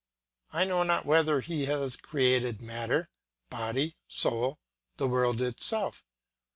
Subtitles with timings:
[0.51, 3.07] I know not whether he has created matter,
[3.51, 4.57] body, soul,
[4.97, 6.03] the world itself.